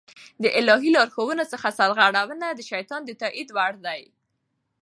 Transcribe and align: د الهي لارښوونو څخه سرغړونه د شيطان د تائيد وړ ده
د 0.43 0.45
الهي 0.59 0.89
لارښوونو 0.95 1.43
څخه 1.53 1.75
سرغړونه 1.79 2.47
د 2.53 2.59
شيطان 2.71 3.01
د 3.05 3.11
تائيد 3.21 3.49
وړ 3.57 3.73
ده 3.85 3.95